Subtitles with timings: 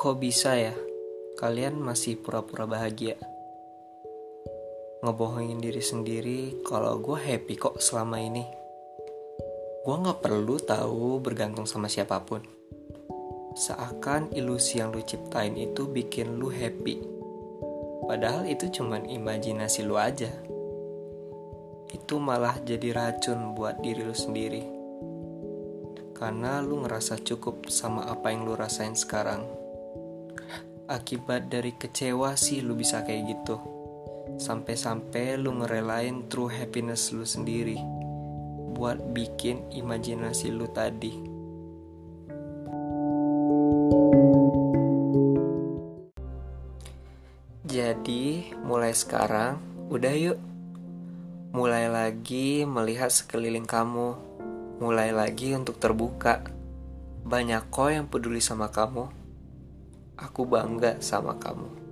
[0.00, 0.72] Kok bisa ya?
[1.36, 3.20] Kalian masih pura-pura bahagia.
[5.04, 8.40] Ngebohongin diri sendiri kalau gue happy kok selama ini.
[9.84, 12.40] Gue gak perlu tahu bergantung sama siapa pun.
[13.52, 16.96] Seakan ilusi yang lu ciptain itu bikin lu happy.
[18.08, 20.32] Padahal itu cuman imajinasi lu aja.
[21.92, 24.64] Itu malah jadi racun buat diri lu sendiri.
[26.16, 29.60] Karena lu ngerasa cukup sama apa yang lu rasain sekarang.
[30.90, 33.62] Akibat dari kecewa sih lu bisa kayak gitu.
[34.42, 37.78] Sampai-sampai lu ngerelain true happiness lu sendiri
[38.74, 41.14] buat bikin imajinasi lu tadi.
[47.70, 49.62] Jadi, mulai sekarang,
[49.94, 50.42] udah yuk.
[51.54, 54.18] Mulai lagi melihat sekeliling kamu.
[54.82, 56.42] Mulai lagi untuk terbuka.
[57.22, 59.19] Banyak kok yang peduli sama kamu.
[60.20, 61.89] Aku bangga sama kamu.